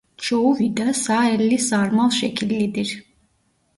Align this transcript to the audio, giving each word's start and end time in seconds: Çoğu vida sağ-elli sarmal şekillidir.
Çoğu 0.17 0.57
vida 0.59 0.93
sağ-elli 0.93 1.57
sarmal 1.59 2.09
şekillidir. 2.09 3.03